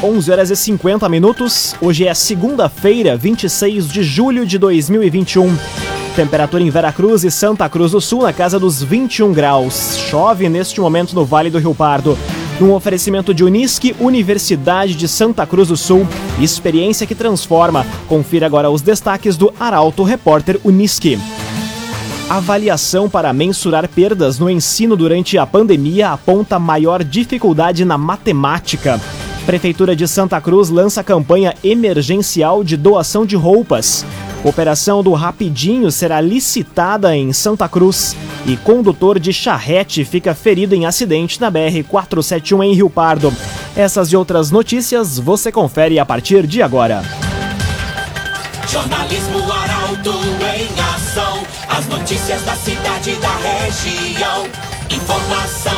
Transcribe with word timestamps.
11 0.00 0.30
horas 0.30 0.48
e 0.48 0.54
50 0.54 1.08
minutos. 1.08 1.74
Hoje 1.80 2.06
é 2.06 2.14
segunda-feira, 2.14 3.16
26 3.16 3.88
de 3.88 4.04
julho 4.04 4.46
de 4.46 4.56
2021. 4.56 5.52
Temperatura 6.14 6.62
em 6.62 6.70
Veracruz 6.70 7.24
e 7.24 7.32
Santa 7.32 7.68
Cruz 7.68 7.90
do 7.90 8.00
Sul 8.00 8.22
na 8.22 8.32
casa 8.32 8.60
dos 8.60 8.80
21 8.80 9.32
graus. 9.32 9.96
Chove 10.08 10.48
neste 10.48 10.80
momento 10.80 11.16
no 11.16 11.24
Vale 11.24 11.50
do 11.50 11.58
Rio 11.58 11.74
Pardo. 11.74 12.16
Um 12.60 12.70
oferecimento 12.70 13.34
de 13.34 13.42
Unisque, 13.42 13.92
Universidade 13.98 14.94
de 14.94 15.08
Santa 15.08 15.44
Cruz 15.44 15.66
do 15.66 15.76
Sul. 15.76 16.06
Experiência 16.40 17.04
que 17.04 17.16
transforma. 17.16 17.84
Confira 18.06 18.46
agora 18.46 18.70
os 18.70 18.80
destaques 18.80 19.36
do 19.36 19.52
Arauto 19.58 20.04
Repórter 20.04 20.60
Unisque. 20.62 21.18
Avaliação 22.30 23.10
para 23.10 23.32
mensurar 23.32 23.88
perdas 23.88 24.38
no 24.38 24.48
ensino 24.48 24.96
durante 24.96 25.36
a 25.36 25.44
pandemia 25.44 26.10
aponta 26.10 26.56
maior 26.56 27.02
dificuldade 27.02 27.84
na 27.84 27.98
matemática. 27.98 29.00
Prefeitura 29.48 29.96
de 29.96 30.06
Santa 30.06 30.38
Cruz 30.42 30.68
lança 30.68 31.02
campanha 31.02 31.54
emergencial 31.64 32.62
de 32.62 32.76
doação 32.76 33.24
de 33.24 33.34
roupas. 33.34 34.04
Operação 34.44 35.02
do 35.02 35.14
Rapidinho 35.14 35.90
será 35.90 36.20
licitada 36.20 37.16
em 37.16 37.32
Santa 37.32 37.66
Cruz. 37.66 38.14
E 38.44 38.58
condutor 38.58 39.18
de 39.18 39.32
charrete 39.32 40.04
fica 40.04 40.34
ferido 40.34 40.74
em 40.74 40.84
acidente 40.84 41.40
na 41.40 41.50
BR-471 41.50 42.62
em 42.62 42.74
Rio 42.74 42.90
Pardo. 42.90 43.32
Essas 43.74 44.12
e 44.12 44.16
outras 44.18 44.50
notícias 44.50 45.18
você 45.18 45.50
confere 45.50 45.98
a 45.98 46.04
partir 46.04 46.46
de 46.46 46.60
agora. 46.60 47.02
Jornalismo 48.68 49.50
Arauto 49.50 50.12
em 50.12 50.94
ação. 50.94 51.42
As 51.70 51.88
notícias 51.88 52.42
da 52.42 52.54
cidade 52.54 53.12
e 53.12 53.16
da 53.16 53.34
região. 53.38 54.46
Informação. 54.90 55.77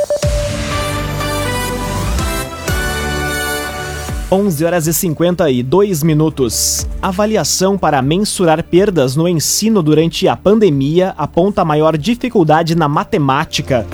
11 4.33 4.63
horas 4.63 4.87
e 4.87 4.93
52 4.93 6.03
minutos. 6.03 6.87
Avaliação 7.01 7.77
para 7.77 8.01
mensurar 8.01 8.63
perdas 8.63 9.13
no 9.13 9.27
ensino 9.27 9.83
durante 9.83 10.25
a 10.25 10.37
pandemia 10.37 11.13
aponta 11.17 11.65
maior 11.65 11.97
dificuldade 11.97 12.73
na 12.73 12.87
matemática. 12.87 13.85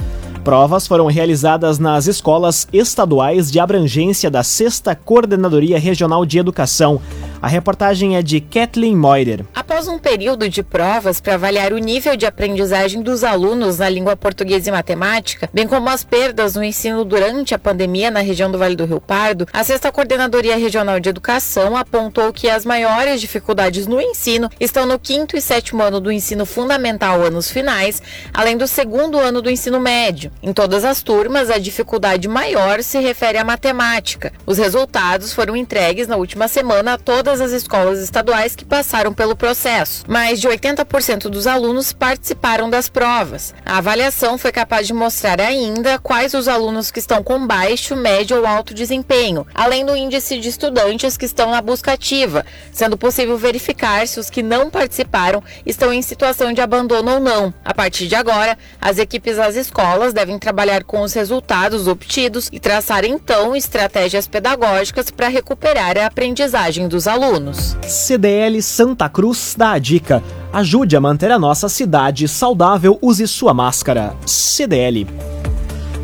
Provas 0.43 0.85
foram 0.85 1.07
realizadas 1.07 1.79
nas 1.79 2.05
escolas 2.05 2.67
estaduais 2.71 3.51
de 3.51 3.59
abrangência 3.59 4.29
da 4.29 4.43
6 4.43 4.83
Coordenadoria 5.03 5.79
Regional 5.79 6.23
de 6.23 6.37
Educação. 6.37 7.01
A 7.39 7.47
reportagem 7.47 8.17
é 8.17 8.23
de 8.23 8.41
Kathleen 8.41 8.95
Moider. 8.95 9.45
Após 9.53 9.87
um 9.87 9.99
período 9.99 10.49
de 10.49 10.63
provas 10.63 11.21
para 11.21 11.35
avaliar 11.35 11.71
o 11.71 11.77
nível 11.77 12.15
de 12.15 12.25
aprendizagem 12.25 13.01
dos 13.03 13.23
alunos 13.23 13.77
na 13.77 13.87
língua 13.87 14.15
portuguesa 14.15 14.69
e 14.69 14.71
matemática, 14.71 15.47
bem 15.53 15.67
como 15.67 15.87
as 15.87 16.03
perdas 16.03 16.55
no 16.55 16.63
ensino 16.63 17.05
durante 17.05 17.53
a 17.53 17.59
pandemia 17.59 18.09
na 18.09 18.21
região 18.21 18.51
do 18.51 18.57
Vale 18.57 18.75
do 18.75 18.85
Rio 18.85 18.99
Pardo, 18.99 19.45
a 19.53 19.63
sexta 19.63 19.91
Coordenadoria 19.91 20.57
Regional 20.57 20.99
de 20.99 21.09
Educação 21.09 21.77
apontou 21.77 22.33
que 22.33 22.49
as 22.49 22.65
maiores 22.65 23.21
dificuldades 23.21 23.85
no 23.85 24.01
ensino 24.01 24.49
estão 24.59 24.87
no 24.87 24.97
quinto 24.97 25.37
e 25.37 25.41
sétimo 25.41 25.83
ano 25.83 25.99
do 25.99 26.11
ensino 26.11 26.45
fundamental, 26.45 27.21
anos 27.21 27.51
finais, 27.51 28.01
além 28.33 28.57
do 28.57 28.67
segundo 28.67 29.19
ano 29.19 29.43
do 29.43 29.49
ensino 29.49 29.79
médio. 29.79 30.31
Em 30.41 30.51
todas 30.51 30.83
as 30.83 31.03
turmas, 31.03 31.51
a 31.51 31.59
dificuldade 31.59 32.27
maior 32.27 32.81
se 32.81 32.97
refere 32.99 33.37
à 33.37 33.43
matemática. 33.43 34.33
Os 34.43 34.57
resultados 34.57 35.33
foram 35.33 35.55
entregues 35.55 36.07
na 36.07 36.15
última 36.15 36.47
semana 36.47 36.93
a 36.93 36.97
todas 36.97 37.26
todas 37.27 37.41
as 37.41 37.51
escolas 37.51 37.99
estaduais 37.99 38.55
que 38.55 38.63
passaram 38.63 39.13
pelo 39.13 39.35
processo. 39.35 40.05
Mais 40.07 40.39
de 40.39 40.47
80% 40.47 41.23
dos 41.23 41.45
alunos 41.45 41.91
participaram 41.91 42.69
das 42.69 42.87
provas. 42.87 43.53
A 43.65 43.79
avaliação 43.79 44.37
foi 44.37 44.49
capaz 44.49 44.87
de 44.87 44.93
mostrar 44.93 45.41
ainda 45.41 45.99
quais 45.99 46.33
os 46.33 46.47
alunos 46.47 46.89
que 46.89 46.99
estão 46.99 47.21
com 47.21 47.45
baixo, 47.45 47.97
médio 47.97 48.37
ou 48.37 48.47
alto 48.47 48.73
desempenho, 48.73 49.45
além 49.53 49.85
do 49.85 49.93
índice 49.93 50.39
de 50.39 50.47
estudantes 50.47 51.17
que 51.17 51.25
estão 51.25 51.51
na 51.51 51.61
busca 51.61 51.91
ativa, 51.91 52.45
sendo 52.71 52.97
possível 52.97 53.37
verificar 53.37 54.07
se 54.07 54.21
os 54.21 54.29
que 54.29 54.41
não 54.41 54.69
participaram 54.69 55.43
estão 55.65 55.91
em 55.91 56.01
situação 56.01 56.53
de 56.53 56.61
abandono 56.61 57.15
ou 57.15 57.19
não. 57.19 57.53
A 57.65 57.73
partir 57.73 58.07
de 58.07 58.15
agora, 58.15 58.57
as 58.79 58.99
equipes 58.99 59.35
das 59.35 59.57
escolas 59.57 60.13
devem 60.13 60.39
trabalhar 60.39 60.85
com 60.85 61.01
os 61.01 61.11
resultados 61.11 61.89
obtidos 61.89 62.47
e 62.53 62.57
traçar 62.57 63.03
então 63.03 63.53
estratégias 63.53 64.29
pedagógicas 64.29 65.11
para 65.11 65.27
recuperar 65.27 65.97
a 65.97 66.05
aprendizagem 66.05 66.87
dos 66.87 67.05
alunos 67.05 67.16
alunos. 67.23 67.77
CDL 67.87 68.61
Santa 68.61 69.09
Cruz 69.09 69.55
dá 69.57 69.71
a 69.71 69.79
dica. 69.79 70.23
Ajude 70.53 70.95
a 70.95 71.01
manter 71.01 71.31
a 71.31 71.39
nossa 71.39 71.67
cidade 71.67 72.27
saudável, 72.27 72.97
use 73.01 73.27
sua 73.27 73.53
máscara. 73.53 74.15
CDL. 74.25 75.07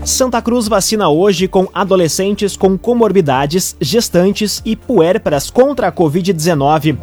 Santa 0.05 0.41
Cruz 0.41 0.67
vacina 0.67 1.07
hoje 1.09 1.47
com 1.47 1.67
adolescentes 1.73 2.57
com 2.57 2.77
comorbidades, 2.77 3.75
gestantes 3.79 4.61
e 4.65 4.75
puérperas 4.75 5.49
contra 5.49 5.87
a 5.87 5.91
Covid-19. 5.91 6.97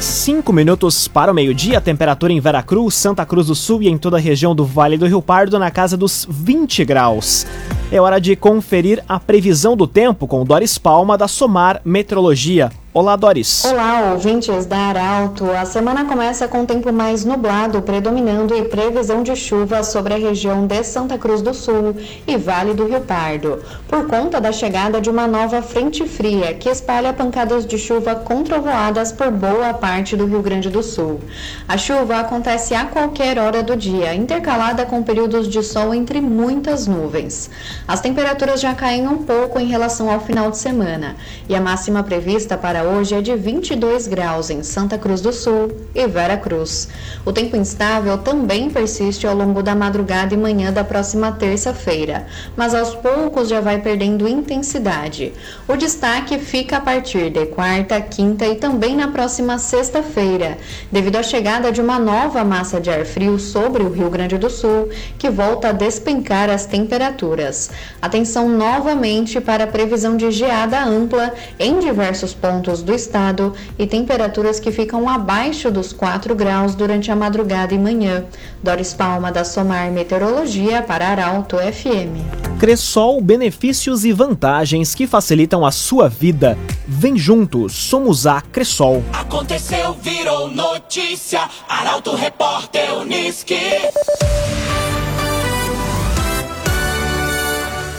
5 0.00 0.52
minutos 0.52 1.06
para 1.06 1.30
o 1.30 1.34
meio-dia, 1.34 1.80
temperatura 1.80 2.32
em 2.32 2.40
Veracruz, 2.40 2.94
Santa 2.94 3.24
Cruz 3.24 3.46
do 3.46 3.54
Sul 3.54 3.82
e 3.82 3.88
em 3.88 3.96
toda 3.96 4.16
a 4.16 4.20
região 4.20 4.54
do 4.54 4.64
Vale 4.64 4.98
do 4.98 5.06
Rio 5.06 5.22
Pardo 5.22 5.58
na 5.60 5.70
casa 5.70 5.96
dos 5.96 6.26
20 6.28 6.84
graus. 6.84 7.46
É 7.92 8.00
hora 8.00 8.18
de 8.18 8.34
conferir 8.34 9.04
a 9.06 9.20
previsão 9.20 9.76
do 9.76 9.86
tempo 9.86 10.26
com 10.26 10.46
Doris 10.46 10.78
Palma 10.78 11.18
da 11.18 11.28
Somar 11.28 11.82
Metrologia. 11.84 12.72
Olá, 12.94 13.16
Doris. 13.16 13.64
Olá, 13.64 14.10
ouvintes 14.12 14.66
da 14.66 14.76
Arauto. 14.76 15.50
A 15.50 15.64
semana 15.64 16.04
começa 16.04 16.46
com 16.46 16.66
tempo 16.66 16.92
mais 16.92 17.24
nublado, 17.24 17.80
predominando 17.80 18.54
e 18.54 18.64
previsão 18.64 19.22
de 19.22 19.34
chuva 19.34 19.82
sobre 19.82 20.12
a 20.12 20.18
região 20.18 20.66
de 20.66 20.84
Santa 20.84 21.16
Cruz 21.16 21.40
do 21.40 21.54
Sul 21.54 21.96
e 22.26 22.36
Vale 22.36 22.74
do 22.74 22.86
Rio 22.86 23.00
Pardo, 23.00 23.62
por 23.88 24.06
conta 24.06 24.38
da 24.38 24.52
chegada 24.52 25.00
de 25.00 25.08
uma 25.08 25.26
nova 25.26 25.62
frente 25.62 26.06
fria 26.06 26.52
que 26.52 26.68
espalha 26.68 27.14
pancadas 27.14 27.64
de 27.64 27.78
chuva 27.78 28.14
controvoadas 28.14 29.10
por 29.10 29.30
boa 29.30 29.72
parte 29.72 30.14
do 30.14 30.26
Rio 30.26 30.42
Grande 30.42 30.68
do 30.68 30.82
Sul. 30.82 31.18
A 31.66 31.78
chuva 31.78 32.18
acontece 32.18 32.74
a 32.74 32.84
qualquer 32.84 33.38
hora 33.38 33.62
do 33.62 33.74
dia, 33.74 34.14
intercalada 34.14 34.84
com 34.84 35.02
períodos 35.02 35.48
de 35.48 35.62
sol 35.62 35.94
entre 35.94 36.20
muitas 36.20 36.86
nuvens. 36.86 37.48
As 37.88 38.02
temperaturas 38.02 38.60
já 38.60 38.74
caem 38.74 39.08
um 39.08 39.22
pouco 39.22 39.58
em 39.58 39.66
relação 39.66 40.10
ao 40.10 40.20
final 40.20 40.50
de 40.50 40.58
semana 40.58 41.16
e 41.48 41.54
a 41.54 41.60
máxima 41.60 42.02
prevista 42.02 42.58
para 42.58 42.81
hoje 42.82 43.14
é 43.14 43.20
de 43.20 43.34
22 43.34 44.06
graus 44.06 44.50
em 44.50 44.62
Santa 44.62 44.98
Cruz 44.98 45.20
do 45.20 45.32
Sul 45.32 45.72
e 45.94 46.06
Vera 46.06 46.36
Cruz. 46.36 46.88
O 47.24 47.32
tempo 47.32 47.56
instável 47.56 48.18
também 48.18 48.68
persiste 48.68 49.26
ao 49.26 49.34
longo 49.34 49.62
da 49.62 49.74
madrugada 49.74 50.34
e 50.34 50.36
manhã 50.36 50.72
da 50.72 50.84
próxima 50.84 51.32
terça-feira, 51.32 52.26
mas 52.56 52.74
aos 52.74 52.94
poucos 52.94 53.48
já 53.48 53.60
vai 53.60 53.78
perdendo 53.78 54.28
intensidade. 54.28 55.32
O 55.68 55.76
destaque 55.76 56.38
fica 56.38 56.78
a 56.78 56.80
partir 56.80 57.30
de 57.30 57.46
quarta, 57.46 58.00
quinta 58.00 58.46
e 58.46 58.56
também 58.56 58.96
na 58.96 59.08
próxima 59.08 59.58
sexta-feira, 59.58 60.58
devido 60.90 61.16
à 61.16 61.22
chegada 61.22 61.70
de 61.70 61.80
uma 61.80 61.98
nova 61.98 62.44
massa 62.44 62.80
de 62.80 62.90
ar 62.90 63.04
frio 63.04 63.38
sobre 63.38 63.82
o 63.82 63.90
Rio 63.90 64.10
Grande 64.10 64.38
do 64.38 64.48
Sul, 64.48 64.88
que 65.18 65.30
volta 65.30 65.68
a 65.68 65.72
despencar 65.72 66.48
as 66.48 66.66
temperaturas. 66.66 67.70
Atenção 68.00 68.48
novamente 68.48 69.40
para 69.40 69.64
a 69.64 69.66
previsão 69.66 70.16
de 70.16 70.30
geada 70.30 70.82
ampla 70.82 71.34
em 71.58 71.78
diversos 71.78 72.32
pontos 72.32 72.71
do 72.80 72.94
estado 72.94 73.52
e 73.76 73.86
temperaturas 73.86 74.60
que 74.60 74.70
ficam 74.70 75.08
abaixo 75.08 75.70
dos 75.70 75.92
4 75.92 76.34
graus 76.34 76.74
durante 76.74 77.10
a 77.10 77.16
madrugada 77.16 77.74
e 77.74 77.78
manhã. 77.78 78.24
Doris 78.62 78.94
Palma 78.94 79.32
da 79.32 79.44
Somar 79.44 79.90
Meteorologia 79.90 80.80
para 80.82 81.08
Arauto 81.08 81.56
FM. 81.56 82.22
Cressol, 82.58 83.20
benefícios 83.20 84.04
e 84.04 84.12
vantagens 84.12 84.94
que 84.94 85.06
facilitam 85.06 85.66
a 85.66 85.72
sua 85.72 86.08
vida. 86.08 86.56
Vem 86.86 87.18
juntos, 87.18 87.72
somos 87.74 88.26
a 88.26 88.40
Cressol. 88.40 89.02
Aconteceu, 89.12 89.94
virou 90.00 90.48
notícia. 90.48 91.40
Arauto 91.68 92.14
Repórter 92.14 92.94
Uniski. 92.94 93.58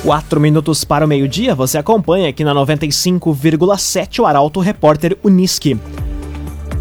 Quatro 0.03 0.37
minutos 0.37 0.83
para 0.83 1.05
o 1.05 1.07
meio-dia, 1.07 1.55
você 1.55 1.77
acompanha 1.77 2.27
aqui 2.27 2.43
na 2.43 2.53
95,7 2.53 4.19
o 4.19 4.25
Arauto 4.25 4.59
Repórter 4.59 5.17
Uniski. 5.23 5.79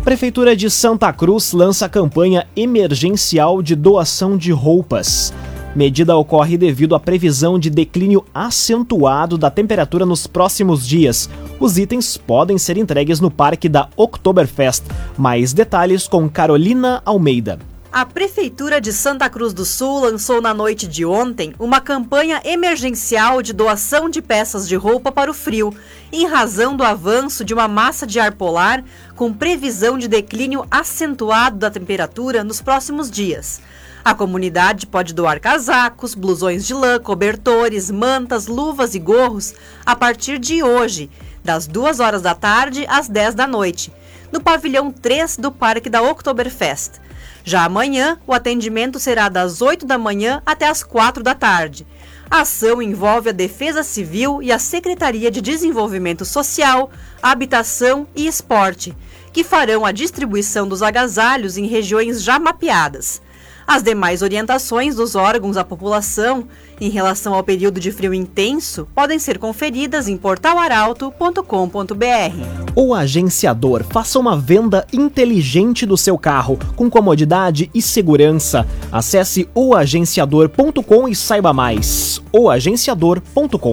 Prefeitura 0.02 0.56
de 0.56 0.68
Santa 0.68 1.12
Cruz 1.12 1.52
lança 1.52 1.88
campanha 1.88 2.48
emergencial 2.56 3.62
de 3.62 3.76
doação 3.76 4.36
de 4.36 4.50
roupas. 4.50 5.32
Medida 5.72 6.16
ocorre 6.16 6.58
devido 6.58 6.96
à 6.96 7.00
previsão 7.00 7.60
de 7.60 7.70
declínio 7.70 8.24
acentuado 8.34 9.38
da 9.38 9.52
temperatura 9.52 10.04
nos 10.04 10.26
próximos 10.26 10.84
dias. 10.84 11.30
Os 11.60 11.78
itens 11.78 12.16
podem 12.16 12.58
ser 12.58 12.76
entregues 12.76 13.20
no 13.20 13.30
parque 13.30 13.68
da 13.68 13.88
Oktoberfest. 13.96 14.82
Mais 15.16 15.52
detalhes 15.52 16.08
com 16.08 16.28
Carolina 16.28 17.00
Almeida. 17.06 17.60
A 17.92 18.06
Prefeitura 18.06 18.80
de 18.80 18.90
Santa 18.90 19.28
Cruz 19.28 19.52
do 19.52 19.66
Sul 19.66 20.00
lançou 20.00 20.40
na 20.40 20.54
noite 20.54 20.88
de 20.88 21.04
ontem 21.04 21.52
uma 21.58 21.78
campanha 21.78 22.40
emergencial 22.42 23.42
de 23.42 23.52
doação 23.52 24.08
de 24.08 24.22
peças 24.22 24.66
de 24.66 24.74
roupa 24.74 25.12
para 25.12 25.30
o 25.30 25.34
frio, 25.34 25.76
em 26.10 26.26
razão 26.26 26.74
do 26.74 26.82
avanço 26.82 27.44
de 27.44 27.52
uma 27.52 27.68
massa 27.68 28.06
de 28.06 28.18
ar 28.18 28.32
polar 28.32 28.82
com 29.14 29.30
previsão 29.30 29.98
de 29.98 30.08
declínio 30.08 30.66
acentuado 30.70 31.58
da 31.58 31.70
temperatura 31.70 32.42
nos 32.42 32.62
próximos 32.62 33.10
dias. 33.10 33.60
A 34.02 34.14
comunidade 34.14 34.86
pode 34.86 35.12
doar 35.12 35.38
casacos, 35.38 36.14
blusões 36.14 36.66
de 36.66 36.72
lã, 36.72 36.98
cobertores, 36.98 37.90
mantas, 37.90 38.46
luvas 38.46 38.94
e 38.94 38.98
gorros 38.98 39.52
a 39.84 39.94
partir 39.94 40.38
de 40.38 40.62
hoje, 40.62 41.10
das 41.44 41.66
2 41.66 42.00
horas 42.00 42.22
da 42.22 42.34
tarde 42.34 42.86
às 42.88 43.06
10 43.06 43.34
da 43.34 43.46
noite, 43.46 43.92
no 44.32 44.40
pavilhão 44.40 44.90
3 44.90 45.36
do 45.36 45.52
Parque 45.52 45.90
da 45.90 46.00
Oktoberfest. 46.00 47.02
Já 47.44 47.64
amanhã, 47.64 48.18
o 48.26 48.32
atendimento 48.32 48.98
será 49.00 49.28
das 49.28 49.60
8 49.60 49.84
da 49.84 49.98
manhã 49.98 50.40
até 50.46 50.68
as 50.68 50.82
4 50.82 51.22
da 51.22 51.34
tarde. 51.34 51.86
A 52.30 52.42
ação 52.42 52.80
envolve 52.80 53.28
a 53.28 53.32
Defesa 53.32 53.82
Civil 53.82 54.42
e 54.42 54.50
a 54.50 54.58
Secretaria 54.58 55.30
de 55.30 55.40
Desenvolvimento 55.40 56.24
Social, 56.24 56.90
Habitação 57.22 58.06
e 58.16 58.26
Esporte, 58.26 58.96
que 59.32 59.44
farão 59.44 59.84
a 59.84 59.92
distribuição 59.92 60.66
dos 60.66 60.82
agasalhos 60.82 61.58
em 61.58 61.66
regiões 61.66 62.22
já 62.22 62.38
mapeadas. 62.38 63.20
As 63.66 63.82
demais 63.82 64.22
orientações 64.22 64.96
dos 64.96 65.14
órgãos 65.14 65.56
à 65.56 65.64
população 65.64 66.46
em 66.80 66.88
relação 66.88 67.34
ao 67.34 67.42
período 67.42 67.78
de 67.78 67.92
frio 67.92 68.12
intenso 68.12 68.88
podem 68.94 69.18
ser 69.18 69.38
conferidas 69.38 70.08
em 70.08 70.16
portalaralto.com.br. 70.16 72.72
O 72.74 72.94
agenciador 72.94 73.84
faça 73.84 74.18
uma 74.18 74.36
venda 74.36 74.86
inteligente 74.92 75.86
do 75.86 75.96
seu 75.96 76.18
carro 76.18 76.58
com 76.74 76.90
comodidade 76.90 77.70
e 77.74 77.80
segurança. 77.80 78.66
Acesse 78.90 79.48
oagenciador.com 79.54 81.08
e 81.08 81.14
saiba 81.14 81.52
mais. 81.52 82.20
oagenciador.com 82.32 83.72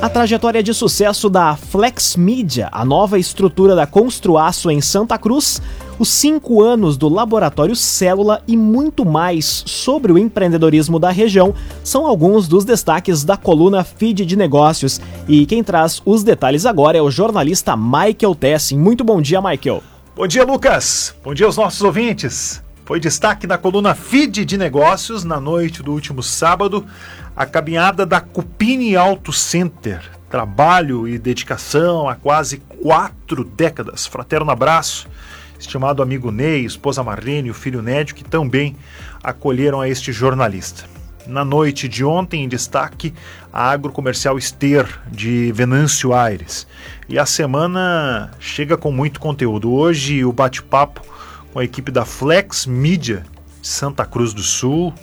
a 0.00 0.08
trajetória 0.08 0.62
de 0.62 0.72
sucesso 0.72 1.28
da 1.28 1.54
Flex 1.56 2.16
Media, 2.16 2.70
a 2.72 2.86
nova 2.86 3.18
estrutura 3.18 3.76
da 3.76 3.86
Construaço 3.86 4.70
em 4.70 4.80
Santa 4.80 5.18
Cruz, 5.18 5.60
os 6.00 6.08
cinco 6.08 6.62
anos 6.62 6.96
do 6.96 7.10
Laboratório 7.10 7.76
Célula 7.76 8.42
e 8.48 8.56
muito 8.56 9.04
mais 9.04 9.62
sobre 9.66 10.10
o 10.10 10.16
empreendedorismo 10.16 10.98
da 10.98 11.10
região 11.10 11.54
são 11.84 12.06
alguns 12.06 12.48
dos 12.48 12.64
destaques 12.64 13.22
da 13.22 13.36
coluna 13.36 13.84
Feed 13.84 14.24
de 14.24 14.34
Negócios. 14.34 14.98
E 15.28 15.44
quem 15.44 15.62
traz 15.62 16.00
os 16.06 16.24
detalhes 16.24 16.64
agora 16.64 16.96
é 16.96 17.02
o 17.02 17.10
jornalista 17.10 17.76
Michael 17.76 18.34
Tessin. 18.34 18.78
Muito 18.78 19.04
bom 19.04 19.20
dia, 19.20 19.42
Michael. 19.42 19.82
Bom 20.16 20.26
dia, 20.26 20.42
Lucas. 20.42 21.14
Bom 21.22 21.34
dia 21.34 21.44
aos 21.44 21.58
nossos 21.58 21.82
ouvintes. 21.82 22.62
Foi 22.86 22.98
destaque 22.98 23.46
na 23.46 23.58
coluna 23.58 23.94
Feed 23.94 24.46
de 24.46 24.56
Negócios 24.56 25.22
na 25.22 25.38
noite 25.38 25.82
do 25.82 25.92
último 25.92 26.22
sábado 26.22 26.82
a 27.36 27.44
caminhada 27.44 28.06
da 28.06 28.22
Cupini 28.22 28.96
Auto 28.96 29.34
Center. 29.34 30.00
Trabalho 30.30 31.06
e 31.06 31.18
dedicação 31.18 32.08
há 32.08 32.14
quase 32.14 32.62
quatro 32.82 33.44
décadas. 33.44 34.06
Fraterno 34.06 34.50
abraço 34.50 35.06
estimado 35.60 36.02
amigo 36.02 36.30
Ney, 36.30 36.64
esposa 36.64 37.04
Marlene 37.04 37.48
e 37.48 37.50
o 37.50 37.54
filho 37.54 37.82
Nédio, 37.82 38.14
que 38.14 38.24
também 38.24 38.74
acolheram 39.22 39.80
a 39.80 39.88
este 39.88 40.10
jornalista. 40.10 40.84
Na 41.26 41.44
noite 41.44 41.86
de 41.86 42.02
ontem, 42.02 42.42
em 42.42 42.48
destaque, 42.48 43.12
a 43.52 43.70
agrocomercial 43.70 44.38
Ester, 44.38 44.88
de 45.12 45.52
Venâncio 45.52 46.14
Aires. 46.14 46.66
E 47.08 47.18
a 47.18 47.26
semana 47.26 48.30
chega 48.40 48.76
com 48.76 48.90
muito 48.90 49.20
conteúdo. 49.20 49.70
Hoje, 49.70 50.24
o 50.24 50.32
bate-papo 50.32 51.02
com 51.52 51.58
a 51.58 51.64
equipe 51.64 51.92
da 51.92 52.04
Flex 52.04 52.64
Media, 52.64 53.24
Santa 53.62 54.06
Cruz 54.06 54.32
do 54.32 54.42
Sul. 54.42 54.94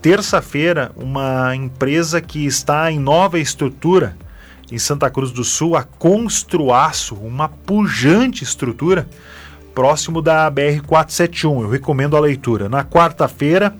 Terça-feira, 0.00 0.90
uma 0.96 1.54
empresa 1.54 2.20
que 2.20 2.46
está 2.46 2.90
em 2.90 2.98
nova 2.98 3.38
estrutura 3.38 4.16
em 4.72 4.78
Santa 4.78 5.10
Cruz 5.10 5.30
do 5.30 5.44
Sul, 5.44 5.76
a 5.76 5.82
Construaço, 5.82 7.14
uma 7.16 7.46
pujante 7.46 8.42
estrutura 8.42 9.06
próximo 9.74 10.22
da 10.22 10.50
BR-471. 10.50 11.62
Eu 11.62 11.68
recomendo 11.68 12.16
a 12.16 12.20
leitura. 12.20 12.68
Na 12.68 12.84
quarta-feira, 12.84 13.74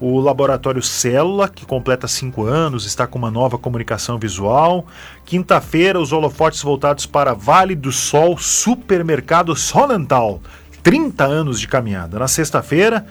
o 0.00 0.18
Laboratório 0.20 0.82
Célula, 0.82 1.48
que 1.48 1.66
completa 1.66 2.08
cinco 2.08 2.44
anos, 2.44 2.86
está 2.86 3.06
com 3.06 3.18
uma 3.18 3.30
nova 3.30 3.58
comunicação 3.58 4.18
visual. 4.18 4.86
Quinta-feira, 5.24 6.00
os 6.00 6.12
holofotes 6.12 6.62
voltados 6.62 7.06
para 7.06 7.34
Vale 7.34 7.74
do 7.74 7.92
Sol, 7.92 8.38
Supermercado 8.38 9.54
Solental. 9.54 10.40
30 10.82 11.24
anos 11.24 11.60
de 11.60 11.68
caminhada. 11.68 12.18
Na 12.18 12.28
sexta-feira, 12.28 13.06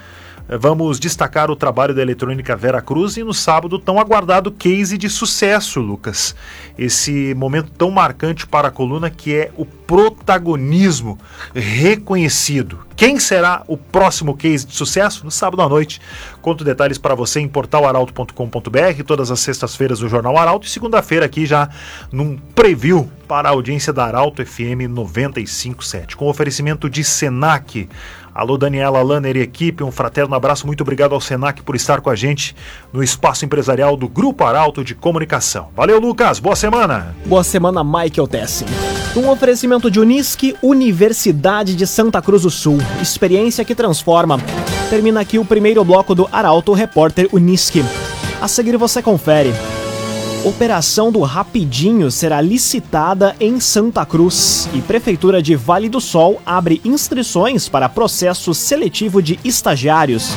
vamos 0.58 1.00
destacar 1.00 1.51
o 1.51 1.56
trabalho 1.56 1.94
da 1.94 2.01
eletrônica 2.01 2.56
Vera 2.56 2.82
Cruz 2.82 3.18
e 3.18 3.24
no 3.24 3.34
sábado 3.34 3.77
tão 3.77 4.00
aguardado 4.00 4.51
case 4.51 4.98
de 4.98 5.10
sucesso, 5.10 5.79
Lucas. 5.79 6.36
Esse 6.77 7.34
momento 7.36 7.72
tão 7.72 7.91
marcante 7.91 8.48
para 8.48 8.70
a 8.70 8.72
coluna 8.72 9.10
que 9.10 9.36
é 9.36 9.51
o 9.56 9.65
protagonismo 9.65 11.18
reconhecido. 11.53 12.79
Quem 12.96 13.20
será 13.20 13.63
o 13.68 13.77
próximo 13.77 14.36
case 14.36 14.65
de 14.65 14.75
sucesso? 14.75 15.24
No 15.24 15.32
sábado 15.32 15.62
à 15.62 15.70
noite. 15.70 16.01
Conto 16.41 16.63
detalhes 16.63 16.98
para 16.98 17.15
você 17.15 17.39
em 17.39 17.48
portalaralto.com.br, 17.48 19.03
todas 19.06 19.32
as 19.32 19.39
sextas-feiras 19.39 20.00
do 20.00 20.10
Jornal 20.10 20.38
Arauto 20.38 20.68
e 20.68 20.70
segunda-feira 20.70 21.25
aqui 21.25 21.46
já 21.46 21.70
num 22.12 22.38
preview 22.38 23.10
para 23.27 23.50
a 23.50 23.51
audiência 23.51 23.94
da 23.94 24.06
Arauto 24.06 24.46
FM 24.46 24.89
957, 24.89 26.18
com 26.18 26.27
oferecimento 26.27 26.89
de 26.89 27.03
Senac 27.03 27.88
Alô, 28.39 28.58
Daniela 28.58 29.01
Lanner 29.01 29.36
e 29.36 29.41
equipe, 29.41 29.84
um 29.84 29.91
fraterno 29.91 30.34
abraço. 30.34 30.65
Muito 30.65 30.79
obrigado 30.79 31.13
ao 31.13 31.19
Senac 31.19 31.62
por 31.62 31.75
estar 31.75 32.00
com 32.00 32.10
a 32.10 32.15
gente 32.15 32.55
no 32.93 33.03
espaço 33.03 33.43
empresarial 33.43 33.98
do 33.98 34.08
Grupo 34.08 34.46
Arauto 34.46 34.81
de 34.81 34.96
Comunicação. 34.96 35.67
Valeu, 35.75 36.00
Lucas. 36.00 36.39
Boa 36.39 36.55
semana. 36.55 37.13
Boa 37.25 37.43
semana, 37.43 37.84
Michael 37.84 38.29
Tessin. 38.29 38.63
Um 39.13 39.27
oferecimento 39.27 39.91
de 39.91 40.00
Unisque, 40.00 40.55
Universidade 40.63 41.75
de 41.75 41.86
Santa 41.86 42.22
Cruz 42.22 42.43
do 42.43 42.50
Sul. 42.50 42.77
Experiência 43.01 43.65
que 43.65 43.75
transforma. 43.75 44.38
Termina 44.89 45.19
aqui 45.19 45.38
o 45.38 45.43
primeiro 45.43 45.84
bloco 45.84 46.15
do 46.15 46.25
Arauto 46.31 46.72
Repórter 46.72 47.27
Unisque. 47.34 47.84
A 48.41 48.48
seguir 48.48 48.77
você 48.77 49.01
confere. 49.01 49.51
Operação 50.43 51.12
do 51.12 51.19
Rapidinho 51.19 52.10
será 52.10 52.39
licitada 52.39 53.36
em 53.41 53.60
Santa 53.60 54.05
Cruz 54.05 54.69
e 54.74 54.79
Prefeitura 54.79 55.41
de 55.41 55.53
Vale 55.53 55.89
do 55.89 56.00
Sol 56.00 56.41
abre 56.46 56.79
inscrições 56.86 57.67
para 57.67 57.89
processo 57.89 58.53
seletivo 58.53 59.22
de 59.22 59.38
estagiários. 59.43 60.29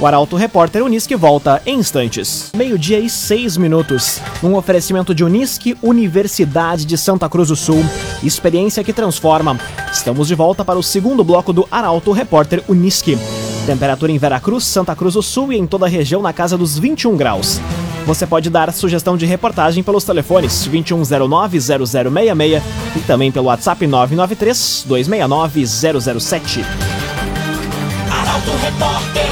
O 0.00 0.06
Arauto 0.06 0.34
Repórter 0.34 0.82
Unisque 0.82 1.14
volta 1.14 1.60
em 1.66 1.78
instantes. 1.78 2.50
Meio-dia 2.56 2.98
e 2.98 3.10
seis 3.10 3.58
minutos. 3.58 4.18
Um 4.42 4.54
oferecimento 4.54 5.14
de 5.14 5.22
Unisque, 5.22 5.76
Universidade 5.82 6.86
de 6.86 6.96
Santa 6.96 7.28
Cruz 7.28 7.48
do 7.48 7.56
Sul. 7.56 7.84
Experiência 8.22 8.82
que 8.82 8.94
transforma. 8.94 9.60
Estamos 9.92 10.26
de 10.26 10.34
volta 10.34 10.64
para 10.64 10.78
o 10.78 10.82
segundo 10.82 11.22
bloco 11.22 11.52
do 11.52 11.68
Arauto 11.70 12.12
Repórter 12.12 12.64
Unisque. 12.66 13.18
Temperatura 13.66 14.10
em 14.10 14.16
Veracruz, 14.18 14.64
Santa 14.64 14.96
Cruz 14.96 15.14
do 15.14 15.22
Sul 15.22 15.52
e 15.52 15.58
em 15.58 15.66
toda 15.66 15.86
a 15.86 15.88
região 15.88 16.20
na 16.22 16.32
casa 16.32 16.58
dos 16.58 16.78
21 16.78 17.16
graus. 17.16 17.60
Você 18.06 18.26
pode 18.26 18.50
dar 18.50 18.72
sugestão 18.72 19.16
de 19.16 19.26
reportagem 19.26 19.82
pelos 19.82 20.04
telefones 20.04 20.68
2109-0066 20.68 22.62
e 22.96 23.00
também 23.00 23.30
pelo 23.30 23.46
WhatsApp 23.46 23.86
993-269-007. 23.86 26.64
Arauto 28.10 28.50
Repórter 28.62 29.29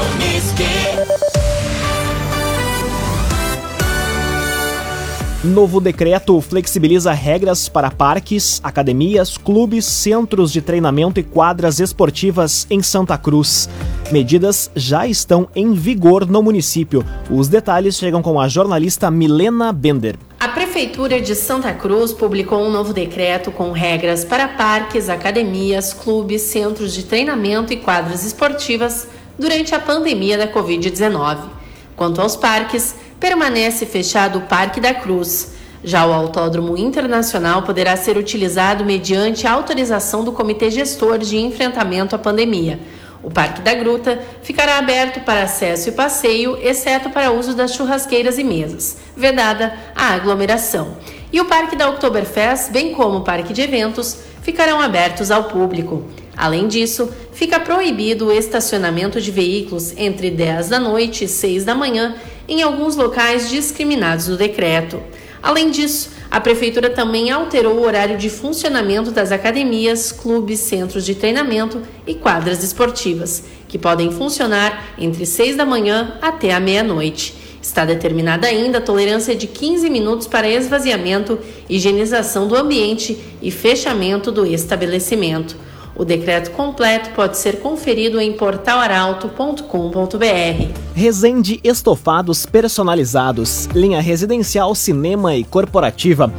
Novo 5.48 5.80
decreto 5.80 6.38
flexibiliza 6.42 7.10
regras 7.10 7.70
para 7.70 7.90
parques, 7.90 8.60
academias, 8.62 9.38
clubes, 9.38 9.86
centros 9.86 10.52
de 10.52 10.60
treinamento 10.60 11.18
e 11.18 11.22
quadras 11.22 11.80
esportivas 11.80 12.66
em 12.68 12.82
Santa 12.82 13.16
Cruz. 13.16 13.66
Medidas 14.12 14.70
já 14.76 15.06
estão 15.06 15.48
em 15.56 15.72
vigor 15.72 16.26
no 16.26 16.42
município. 16.42 17.02
Os 17.30 17.48
detalhes 17.48 17.96
chegam 17.96 18.20
com 18.20 18.38
a 18.38 18.46
jornalista 18.46 19.10
Milena 19.10 19.72
Bender. 19.72 20.16
A 20.38 20.48
Prefeitura 20.48 21.18
de 21.18 21.34
Santa 21.34 21.72
Cruz 21.72 22.12
publicou 22.12 22.62
um 22.62 22.70
novo 22.70 22.92
decreto 22.92 23.50
com 23.50 23.72
regras 23.72 24.26
para 24.26 24.48
parques, 24.48 25.08
academias, 25.08 25.94
clubes, 25.94 26.42
centros 26.42 26.92
de 26.92 27.04
treinamento 27.04 27.72
e 27.72 27.76
quadras 27.78 28.22
esportivas 28.22 29.08
durante 29.38 29.74
a 29.74 29.80
pandemia 29.80 30.36
da 30.36 30.52
Covid-19. 30.52 31.56
Quanto 31.96 32.20
aos 32.20 32.36
parques, 32.36 32.94
permanece 33.20 33.86
fechado 33.86 34.38
o 34.38 34.42
Parque 34.42 34.80
da 34.80 34.94
Cruz. 34.94 35.52
Já 35.82 36.06
o 36.06 36.12
Autódromo 36.12 36.76
Internacional 36.76 37.62
poderá 37.62 37.96
ser 37.96 38.16
utilizado 38.16 38.84
mediante 38.84 39.46
autorização 39.46 40.24
do 40.24 40.32
Comitê 40.32 40.70
Gestor 40.70 41.18
de 41.18 41.38
Enfrentamento 41.38 42.16
à 42.16 42.18
Pandemia. 42.18 42.80
O 43.22 43.30
Parque 43.30 43.60
da 43.60 43.74
Gruta 43.74 44.20
ficará 44.42 44.78
aberto 44.78 45.20
para 45.20 45.42
acesso 45.42 45.88
e 45.88 45.92
passeio, 45.92 46.56
exceto 46.62 47.10
para 47.10 47.32
uso 47.32 47.54
das 47.54 47.74
churrasqueiras 47.74 48.38
e 48.38 48.44
mesas, 48.44 48.96
vedada 49.16 49.72
a 49.94 50.14
aglomeração. 50.14 50.96
E 51.32 51.40
o 51.40 51.44
Parque 51.44 51.76
da 51.76 51.90
Oktoberfest, 51.90 52.70
bem 52.70 52.94
como 52.94 53.18
o 53.18 53.24
Parque 53.24 53.52
de 53.52 53.60
Eventos, 53.60 54.18
ficarão 54.40 54.80
abertos 54.80 55.30
ao 55.30 55.44
público. 55.44 56.04
Além 56.36 56.68
disso, 56.68 57.10
fica 57.32 57.58
proibido 57.58 58.26
o 58.26 58.32
estacionamento 58.32 59.20
de 59.20 59.30
veículos 59.32 59.92
entre 59.96 60.30
10 60.30 60.68
da 60.68 60.78
noite 60.78 61.24
e 61.24 61.28
6 61.28 61.64
da 61.64 61.74
manhã 61.74 62.14
em 62.48 62.62
alguns 62.62 62.96
locais 62.96 63.50
discriminados 63.50 64.26
do 64.26 64.36
decreto. 64.36 65.00
Além 65.42 65.70
disso, 65.70 66.10
a 66.30 66.40
Prefeitura 66.40 66.90
também 66.90 67.30
alterou 67.30 67.76
o 67.76 67.84
horário 67.84 68.18
de 68.18 68.28
funcionamento 68.28 69.10
das 69.10 69.30
academias, 69.30 70.10
clubes, 70.10 70.60
centros 70.60 71.04
de 71.04 71.14
treinamento 71.14 71.80
e 72.06 72.14
quadras 72.14 72.62
esportivas, 72.62 73.44
que 73.68 73.78
podem 73.78 74.10
funcionar 74.10 74.94
entre 74.98 75.24
6 75.24 75.56
da 75.56 75.64
manhã 75.64 76.18
até 76.20 76.52
a 76.52 76.60
meia-noite. 76.60 77.34
Está 77.62 77.84
determinada 77.84 78.46
ainda 78.46 78.78
a 78.78 78.80
tolerância 78.80 79.34
de 79.34 79.46
15 79.46 79.90
minutos 79.90 80.26
para 80.26 80.48
esvaziamento, 80.48 81.38
higienização 81.68 82.48
do 82.48 82.56
ambiente 82.56 83.18
e 83.42 83.50
fechamento 83.50 84.32
do 84.32 84.46
estabelecimento. 84.46 85.56
O 85.98 86.04
decreto 86.04 86.52
completo 86.52 87.10
pode 87.10 87.36
ser 87.36 87.58
conferido 87.58 88.20
em 88.20 88.32
portalaralto.com.br. 88.32 90.72
Resende 90.94 91.58
Estofados 91.64 92.46
Personalizados, 92.46 93.66
linha 93.74 94.00
residencial, 94.00 94.76
cinema 94.76 95.34
e 95.34 95.42
corporativa. 95.42 96.32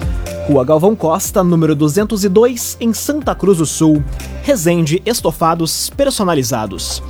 Rua 0.47 0.63
Galvão 0.63 0.95
Costa, 0.95 1.43
número 1.43 1.75
202, 1.75 2.77
em 2.79 2.93
Santa 2.93 3.35
Cruz 3.35 3.57
do 3.57 3.65
Sul. 3.65 4.01
Resende 4.43 5.01
Estofados 5.05 5.89
Personalizados. 5.89 7.03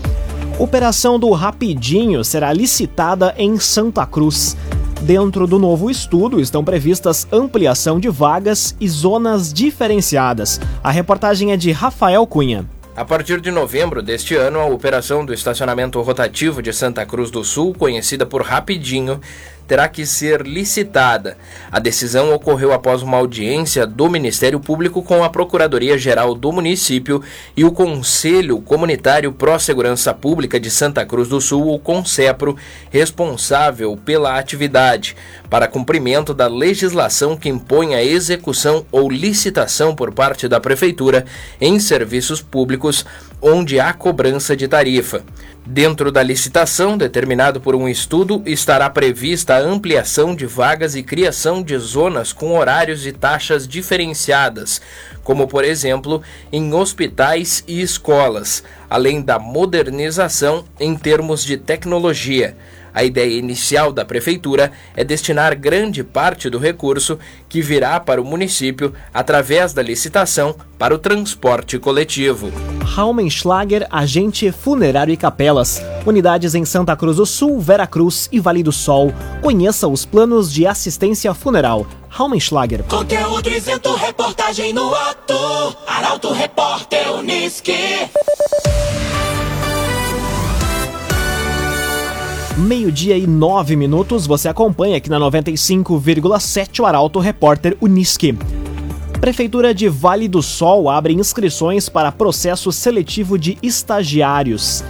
Operação 0.58 1.20
do 1.20 1.30
Rapidinho 1.30 2.24
será 2.24 2.52
licitada 2.52 3.36
em 3.38 3.60
Santa 3.60 4.08
Cruz. 4.08 4.58
Dentro 5.02 5.48
do 5.48 5.58
novo 5.58 5.90
estudo 5.90 6.42
estão 6.42 6.64
previstas 6.64 7.26
ampliação 7.32 8.02
de 8.02 8.10
vagas 8.10 8.76
e 8.82 8.90
zonas 8.90 9.54
diferenciadas. 9.54 10.60
A 10.84 10.92
reportagem 10.92 11.54
é 11.54 11.58
de 11.58 11.72
Rafael 11.72 12.28
Cunha. 12.28 12.66
A 12.98 13.06
partir 13.06 13.40
de 13.40 13.50
novembro 13.50 14.02
deste 14.02 14.36
ano, 14.36 14.60
a 14.60 14.66
operação 14.66 15.26
do 15.26 15.34
estacionamento 15.34 16.02
rotativo 16.02 16.62
de 16.62 16.74
Santa 16.74 17.06
Cruz 17.06 17.32
do 17.32 17.46
Sul, 17.46 17.74
conhecida 17.74 18.26
por 18.26 18.42
Rapidinho, 18.42 19.22
terá 19.70 19.88
que 19.88 20.04
ser 20.04 20.42
licitada. 20.42 21.38
A 21.72 21.78
decisão 21.78 22.34
ocorreu 22.34 22.74
após 22.74 23.04
uma 23.04 23.18
audiência 23.18 23.86
do 23.86 24.10
Ministério 24.10 24.60
Público 24.60 25.04
com 25.04 25.24
a 25.24 25.30
Procuradoria-Geral 25.30 26.34
do 26.34 26.52
município 26.52 27.22
e 27.56 27.64
o 27.64 27.72
Conselho 27.72 28.60
Comunitário 28.62 29.32
Pró-Segurança 29.32 30.12
Pública 30.12 30.60
de 30.60 30.72
Santa 30.72 31.06
Cruz 31.06 31.30
do 31.30 31.40
Sul, 31.40 31.72
o 31.72 31.78
CONSEPRO, 31.78 32.58
responsável 32.90 33.96
pela 34.04 34.40
atividade, 34.40 35.16
para 35.52 35.68
cumprimento 35.68 36.34
da 36.34 36.48
legislação 36.48 37.38
que 37.38 37.48
impõe 37.48 37.94
a 37.94 38.04
execução 38.04 38.84
ou 38.92 39.08
licitação 39.08 39.96
por 39.96 40.12
parte 40.12 40.48
da 40.48 40.60
Prefeitura 40.60 41.26
em 41.62 41.80
serviços 41.80 42.42
públicos 42.42 43.06
onde 43.42 43.80
há 43.80 43.94
cobrança 43.94 44.56
de 44.56 44.68
tarifa. 44.68 45.24
Dentro 45.66 46.12
da 46.12 46.24
licitação, 46.24 46.98
determinado 46.98 47.62
por 47.62 47.76
um 47.76 47.88
estudo, 47.88 48.42
estará 48.46 48.90
prevista 48.90 49.56
a 49.56 49.60
ampliação 49.60 50.36
de 50.36 50.46
vagas 50.46 50.96
e 50.96 51.04
criação 51.04 51.62
de 51.62 51.78
zonas 51.78 52.34
com 52.34 52.58
horários 52.58 53.06
e 53.06 53.12
taxas 53.12 53.68
diferenciadas, 53.68 54.82
como 55.24 55.48
por 55.48 55.64
exemplo 55.64 56.24
em 56.52 56.74
hospitais 56.74 57.64
e 57.68 57.82
escolas, 57.82 58.64
além 58.90 59.22
da 59.22 59.38
modernização 59.38 60.66
em 60.80 60.96
termos 60.96 61.44
de 61.44 61.56
tecnologia. 61.56 62.58
A 62.94 63.04
ideia 63.04 63.38
inicial 63.38 63.92
da 63.92 64.04
prefeitura 64.04 64.72
é 64.96 65.04
destinar 65.04 65.56
grande 65.56 66.04
parte 66.04 66.50
do 66.50 66.58
recurso 66.58 67.20
que 67.48 67.62
virá 67.62 68.00
para 68.00 68.22
o 68.22 68.26
município 68.26 68.94
através 69.14 69.74
da 69.74 69.82
licitação 69.82 70.56
para 70.78 70.96
o 70.96 70.98
transporte 70.98 71.78
coletivo. 71.78 72.52
Raumenschlager, 72.82 73.88
agente 73.92 74.52
funerário 74.52 75.14
e 75.14 75.18
capelas. 75.18 75.82
Unidades 76.06 76.56
em 76.56 76.66
Santa 76.66 76.96
Cruz 76.96 77.18
do 77.18 77.26
Sul, 77.26 77.60
Veracruz 77.60 78.30
e 78.32 78.40
Vale 78.40 78.64
do 78.64 78.72
Sol. 78.72 79.14
Conheça 79.42 79.88
os 79.88 80.06
planos 80.06 80.52
de 80.52 80.66
assistência 80.66 81.34
funeral. 81.34 81.86
Raumenschlager. 82.10 82.84
Conteúdo 82.84 83.50
isento, 83.50 83.94
reportagem 83.96 84.74
no 84.74 84.94
ato. 84.96 85.78
Arauto 85.86 86.32
Repórter 86.32 87.12
Unisque. 87.14 88.10
Meio-dia 92.60 93.18
e 93.18 93.26
nove 93.26 93.78
minutos, 93.78 94.28
você 94.28 94.50
acompanha 94.50 94.98
aqui 94.98 95.10
na 95.10 95.18
95,7 95.18 96.82
o 96.82 96.86
Arauto 96.86 97.18
Repórter 97.18 97.78
Unisque. 97.80 98.38
Prefeitura 99.22 99.74
de 99.74 99.88
Vale 99.88 100.28
do 100.28 100.44
Sol 100.44 100.90
abre 100.90 101.14
inscrições 101.14 101.88
para 101.88 102.12
processo 102.12 102.70
seletivo 102.70 103.40
de 103.40 103.58
estagiários. 103.64 104.84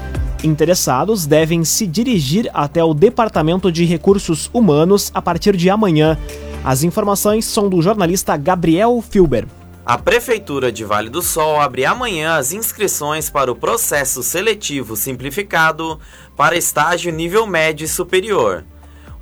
Interessados 0.43 1.27
devem 1.27 1.63
se 1.63 1.85
dirigir 1.85 2.49
até 2.55 2.83
o 2.83 2.91
Departamento 2.91 3.71
de 3.71 3.85
Recursos 3.85 4.49
Humanos 4.51 5.11
a 5.13 5.21
partir 5.21 5.55
de 5.55 5.69
amanhã. 5.69 6.17
As 6.63 6.81
informações 6.81 7.45
são 7.45 7.69
do 7.69 7.79
jornalista 7.83 8.35
Gabriel 8.35 8.99
Filber. 9.07 9.45
A 9.89 9.97
Prefeitura 9.97 10.71
de 10.71 10.85
Vale 10.85 11.09
do 11.09 11.19
Sol 11.19 11.59
abre 11.59 11.83
amanhã 11.83 12.35
as 12.35 12.53
inscrições 12.53 13.27
para 13.27 13.51
o 13.51 13.55
processo 13.55 14.21
seletivo 14.21 14.95
simplificado 14.95 15.99
para 16.37 16.55
estágio 16.55 17.11
nível 17.11 17.47
médio 17.47 17.85
e 17.85 17.87
superior. 17.87 18.63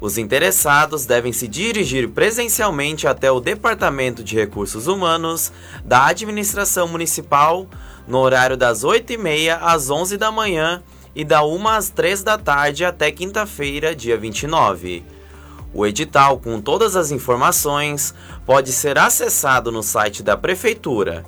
Os 0.02 0.18
interessados 0.18 1.06
devem 1.06 1.32
se 1.32 1.48
dirigir 1.48 2.10
presencialmente 2.10 3.08
até 3.08 3.32
o 3.32 3.40
Departamento 3.40 4.22
de 4.22 4.36
Recursos 4.36 4.88
Humanos 4.88 5.54
da 5.86 6.08
Administração 6.08 6.86
Municipal 6.86 7.66
no 8.06 8.18
horário 8.18 8.58
das 8.58 8.84
8h30 8.84 9.60
às 9.62 9.90
11 9.90 10.18
da 10.18 10.34
manhã 10.34 10.84
e 11.16 11.24
da 11.24 11.46
1 11.46 11.66
às 11.70 11.90
3 11.90 12.24
da 12.24 12.38
tarde 12.38 12.84
até 12.84 13.10
quinta-feira, 13.10 13.96
dia 13.96 14.18
29. 14.18 15.16
O 15.74 15.86
edital 15.86 16.40
com 16.40 16.62
todas 16.62 16.96
as 16.96 17.12
informações 17.12 18.14
pode 18.46 18.72
ser 18.72 18.98
acessado 18.98 19.72
no 19.72 19.84
site 19.84 20.24
da 20.24 20.36
Prefeitura. 20.36 21.26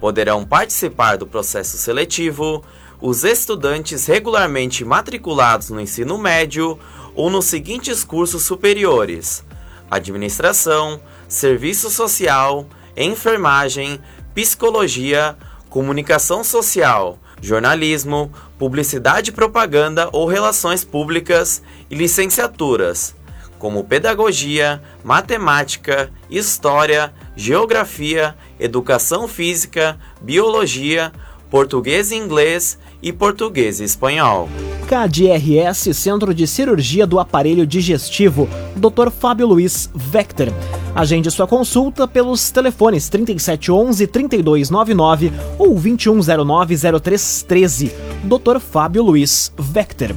Poderão 0.00 0.44
participar 0.44 1.16
do 1.16 1.26
processo 1.26 1.78
seletivo 1.78 2.62
os 3.00 3.24
estudantes 3.24 4.06
regularmente 4.06 4.84
matriculados 4.84 5.70
no 5.70 5.80
ensino 5.80 6.18
médio 6.18 6.78
ou 7.14 7.30
nos 7.30 7.46
seguintes 7.46 8.04
cursos 8.04 8.42
superiores: 8.42 9.42
administração, 9.90 11.00
serviço 11.28 11.88
social, 11.88 12.66
enfermagem, 12.96 14.00
psicologia, 14.34 15.36
comunicação 15.70 16.44
social, 16.44 17.18
jornalismo, 17.40 18.30
publicidade 18.58 19.30
e 19.30 19.32
propaganda 19.32 20.08
ou 20.12 20.26
relações 20.26 20.84
públicas 20.84 21.62
e 21.90 21.94
licenciaturas, 21.94 23.15
como 23.58 23.84
pedagogia, 23.84 24.82
matemática, 25.04 26.10
história, 26.30 27.12
geografia, 27.34 28.34
educação 28.58 29.26
física, 29.26 29.98
biologia, 30.20 31.12
português 31.50 32.10
e 32.10 32.16
inglês 32.16 32.78
e 33.02 33.12
português 33.12 33.80
e 33.80 33.84
espanhol. 33.84 34.48
KDRS 34.86 35.92
Centro 35.94 36.32
de 36.32 36.46
Cirurgia 36.46 37.06
do 37.06 37.18
Aparelho 37.18 37.66
Digestivo, 37.66 38.48
Dr. 38.76 39.10
Fábio 39.10 39.46
Luiz 39.46 39.90
Vector. 39.94 40.48
Agende 40.94 41.30
sua 41.30 41.46
consulta 41.46 42.06
pelos 42.06 42.50
telefones 42.50 43.08
3711 43.08 44.06
3299 44.06 45.32
ou 45.58 45.74
2109 45.74 46.76
0313. 47.00 47.92
Dr. 48.24 48.60
Fábio 48.60 49.02
Luiz 49.02 49.52
Vector. 49.58 50.14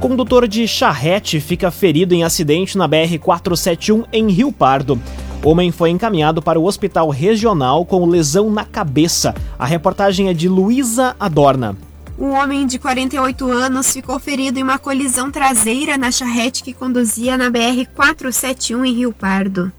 Condutor 0.00 0.46
de 0.46 0.66
charrete 0.68 1.40
fica 1.40 1.72
ferido 1.72 2.14
em 2.14 2.22
acidente 2.22 2.78
na 2.78 2.86
BR 2.86 3.18
471 3.20 4.04
em 4.12 4.30
Rio 4.30 4.52
Pardo. 4.52 5.00
Homem 5.44 5.72
foi 5.72 5.90
encaminhado 5.90 6.40
para 6.40 6.58
o 6.58 6.64
hospital 6.64 7.08
regional 7.08 7.84
com 7.84 8.06
lesão 8.06 8.48
na 8.48 8.64
cabeça. 8.64 9.34
A 9.58 9.66
reportagem 9.66 10.28
é 10.28 10.32
de 10.32 10.48
Luísa 10.48 11.16
Adorna. 11.18 11.76
Um 12.16 12.30
homem 12.30 12.64
de 12.64 12.78
48 12.78 13.50
anos 13.50 13.92
ficou 13.92 14.20
ferido 14.20 14.60
em 14.60 14.62
uma 14.62 14.78
colisão 14.78 15.32
traseira 15.32 15.98
na 15.98 16.12
charrete 16.12 16.62
que 16.62 16.72
conduzia 16.72 17.36
na 17.36 17.50
BR-471 17.50 18.86
em 18.86 18.92
Rio 18.92 19.12
Pardo. 19.12 19.72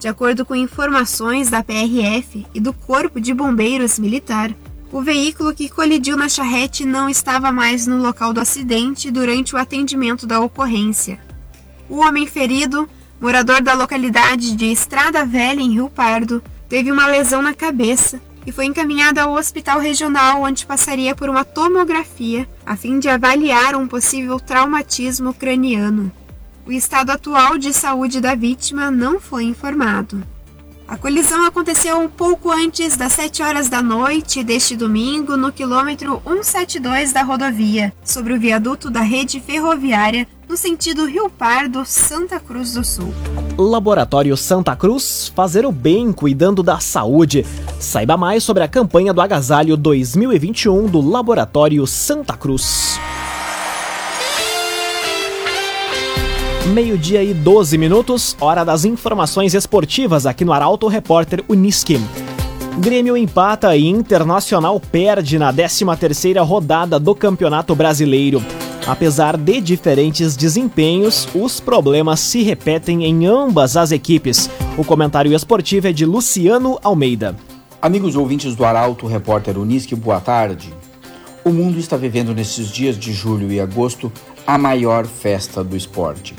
De 0.00 0.08
acordo 0.08 0.44
com 0.44 0.56
informações 0.56 1.48
da 1.48 1.62
PRF 1.62 2.44
e 2.52 2.58
do 2.58 2.72
Corpo 2.72 3.20
de 3.20 3.32
Bombeiros 3.32 4.00
Militar, 4.00 4.50
o 4.94 5.02
veículo 5.02 5.52
que 5.52 5.68
colidiu 5.68 6.16
na 6.16 6.28
charrete 6.28 6.84
não 6.84 7.08
estava 7.08 7.50
mais 7.50 7.84
no 7.84 8.00
local 8.00 8.32
do 8.32 8.38
acidente 8.38 9.10
durante 9.10 9.52
o 9.52 9.58
atendimento 9.58 10.24
da 10.24 10.38
ocorrência. 10.38 11.18
O 11.88 11.96
homem 11.96 12.28
ferido, 12.28 12.88
morador 13.20 13.60
da 13.60 13.74
localidade 13.74 14.54
de 14.54 14.66
Estrada 14.66 15.26
Velha, 15.26 15.60
em 15.60 15.72
Rio 15.72 15.90
Pardo, 15.90 16.40
teve 16.68 16.92
uma 16.92 17.08
lesão 17.08 17.42
na 17.42 17.52
cabeça 17.52 18.20
e 18.46 18.52
foi 18.52 18.66
encaminhado 18.66 19.18
ao 19.18 19.34
hospital 19.34 19.80
regional, 19.80 20.42
onde 20.42 20.64
passaria 20.64 21.12
por 21.12 21.28
uma 21.28 21.44
tomografia 21.44 22.48
a 22.64 22.76
fim 22.76 23.00
de 23.00 23.08
avaliar 23.08 23.74
um 23.74 23.88
possível 23.88 24.38
traumatismo 24.38 25.34
craniano. 25.34 26.12
O 26.64 26.70
estado 26.70 27.10
atual 27.10 27.58
de 27.58 27.72
saúde 27.72 28.20
da 28.20 28.36
vítima 28.36 28.92
não 28.92 29.18
foi 29.18 29.42
informado. 29.42 30.22
A 30.86 30.98
colisão 30.98 31.46
aconteceu 31.46 31.98
um 31.98 32.08
pouco 32.08 32.50
antes 32.50 32.94
das 32.94 33.12
7 33.14 33.42
horas 33.42 33.70
da 33.70 33.82
noite 33.82 34.44
deste 34.44 34.76
domingo 34.76 35.34
no 35.34 35.50
quilômetro 35.50 36.20
172 36.26 37.10
da 37.10 37.22
rodovia, 37.22 37.92
sobre 38.04 38.34
o 38.34 38.38
viaduto 38.38 38.90
da 38.90 39.00
rede 39.00 39.40
ferroviária 39.40 40.28
no 40.46 40.58
sentido 40.58 41.06
Rio 41.06 41.30
Pardo, 41.30 41.84
Santa 41.86 42.38
Cruz 42.38 42.74
do 42.74 42.84
Sul. 42.84 43.14
Laboratório 43.56 44.36
Santa 44.36 44.76
Cruz, 44.76 45.32
fazer 45.34 45.64
o 45.64 45.72
bem 45.72 46.12
cuidando 46.12 46.62
da 46.62 46.78
saúde. 46.78 47.46
Saiba 47.80 48.16
mais 48.18 48.44
sobre 48.44 48.62
a 48.62 48.68
campanha 48.68 49.14
do 49.14 49.22
Agasalho 49.22 49.78
2021 49.78 50.86
do 50.86 51.00
Laboratório 51.00 51.86
Santa 51.86 52.36
Cruz. 52.36 53.00
Meio-dia 56.72 57.22
e 57.22 57.34
12 57.34 57.76
minutos, 57.76 58.34
hora 58.40 58.64
das 58.64 58.86
informações 58.86 59.52
esportivas 59.52 60.24
aqui 60.24 60.46
no 60.46 60.52
Arauto 60.52 60.88
Repórter 60.88 61.44
Uniski. 61.46 62.00
Grêmio 62.78 63.18
empata 63.18 63.76
e 63.76 63.86
Internacional 63.86 64.80
perde 64.80 65.38
na 65.38 65.52
13ª 65.52 66.42
rodada 66.42 66.98
do 66.98 67.14
Campeonato 67.14 67.74
Brasileiro. 67.74 68.42
Apesar 68.86 69.36
de 69.36 69.60
diferentes 69.60 70.36
desempenhos, 70.36 71.28
os 71.34 71.60
problemas 71.60 72.20
se 72.20 72.42
repetem 72.42 73.04
em 73.04 73.26
ambas 73.26 73.76
as 73.76 73.92
equipes. 73.92 74.48
O 74.78 74.84
comentário 74.84 75.34
esportivo 75.34 75.88
é 75.88 75.92
de 75.92 76.06
Luciano 76.06 76.78
Almeida. 76.82 77.36
Amigos 77.80 78.16
ouvintes 78.16 78.56
do 78.56 78.64
Arauto 78.64 79.06
Repórter 79.06 79.58
Uniski, 79.58 79.94
boa 79.94 80.18
tarde. 80.18 80.72
O 81.44 81.50
mundo 81.50 81.78
está 81.78 81.98
vivendo 81.98 82.34
nesses 82.34 82.70
dias 82.70 82.98
de 82.98 83.12
julho 83.12 83.52
e 83.52 83.60
agosto 83.60 84.10
a 84.46 84.56
maior 84.56 85.04
festa 85.04 85.62
do 85.62 85.76
esporte 85.76 86.34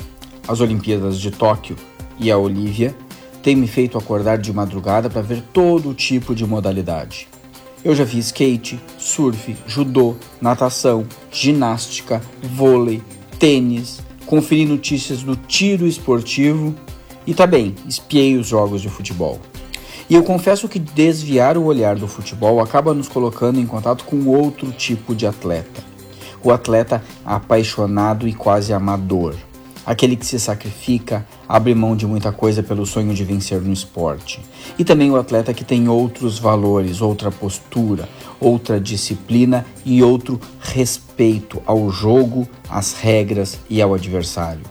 as 0.48 0.60
Olimpíadas 0.60 1.18
de 1.18 1.30
Tóquio 1.30 1.76
e 2.18 2.30
a 2.30 2.38
Olívia 2.38 2.94
têm 3.42 3.56
me 3.56 3.66
feito 3.66 3.98
acordar 3.98 4.38
de 4.38 4.52
madrugada 4.52 5.08
para 5.08 5.22
ver 5.22 5.42
todo 5.52 5.94
tipo 5.94 6.34
de 6.34 6.44
modalidade. 6.46 7.28
Eu 7.84 7.94
já 7.94 8.04
vi 8.04 8.18
skate, 8.18 8.80
surf, 8.98 9.56
judô, 9.66 10.16
natação, 10.40 11.06
ginástica, 11.30 12.20
vôlei, 12.42 13.02
tênis, 13.38 14.00
conferi 14.26 14.66
notícias 14.66 15.22
do 15.22 15.36
tiro 15.36 15.86
esportivo 15.86 16.74
e 17.26 17.34
também 17.34 17.74
espiei 17.86 18.36
os 18.36 18.48
jogos 18.48 18.82
de 18.82 18.88
futebol. 18.88 19.38
E 20.08 20.14
eu 20.14 20.22
confesso 20.22 20.68
que 20.68 20.78
desviar 20.78 21.56
o 21.56 21.64
olhar 21.64 21.96
do 21.96 22.08
futebol 22.08 22.60
acaba 22.60 22.94
nos 22.94 23.08
colocando 23.08 23.60
em 23.60 23.66
contato 23.66 24.04
com 24.04 24.26
outro 24.26 24.70
tipo 24.72 25.14
de 25.14 25.26
atleta. 25.26 25.84
O 26.42 26.52
atleta 26.52 27.02
apaixonado 27.24 28.26
e 28.26 28.32
quase 28.32 28.72
amador 28.72 29.34
aquele 29.86 30.16
que 30.16 30.26
se 30.26 30.40
sacrifica, 30.40 31.24
abre 31.48 31.72
mão 31.74 31.94
de 31.94 32.06
muita 32.06 32.32
coisa 32.32 32.62
pelo 32.62 32.84
sonho 32.84 33.14
de 33.14 33.22
vencer 33.22 33.60
no 33.60 33.72
esporte. 33.72 34.40
E 34.76 34.84
também 34.84 35.10
o 35.10 35.16
atleta 35.16 35.54
que 35.54 35.64
tem 35.64 35.88
outros 35.88 36.40
valores, 36.40 37.00
outra 37.00 37.30
postura, 37.30 38.08
outra 38.40 38.80
disciplina 38.80 39.64
e 39.84 40.02
outro 40.02 40.40
respeito 40.60 41.62
ao 41.64 41.88
jogo, 41.88 42.48
às 42.68 42.94
regras 42.94 43.60
e 43.70 43.80
ao 43.80 43.94
adversário. 43.94 44.62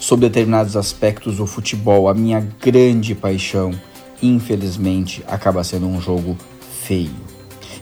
Sob 0.00 0.22
determinados 0.22 0.76
aspectos, 0.76 1.38
o 1.38 1.46
futebol, 1.46 2.08
a 2.08 2.14
minha 2.14 2.40
grande 2.60 3.14
paixão, 3.14 3.70
infelizmente 4.20 5.22
acaba 5.28 5.62
sendo 5.62 5.86
um 5.86 6.00
jogo 6.00 6.36
feio. 6.82 7.14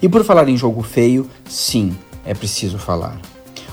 E 0.03 0.09
por 0.09 0.23
falar 0.23 0.49
em 0.49 0.57
jogo 0.57 0.83
feio, 0.83 1.29
sim, 1.49 1.97
é 2.25 2.35
preciso 2.35 2.79
falar 2.79 3.19